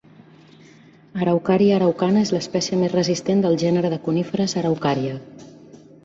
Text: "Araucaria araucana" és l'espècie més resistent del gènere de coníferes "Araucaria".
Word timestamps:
"Araucaria 1.25 1.75
araucana" 1.79 2.23
és 2.27 2.31
l'espècie 2.35 2.79
més 2.83 2.95
resistent 2.99 3.43
del 3.43 3.57
gènere 3.65 3.91
de 3.95 3.99
coníferes 4.07 4.55
"Araucaria". 4.63 5.19